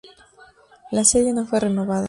[0.89, 1.99] La serie no fue renovada.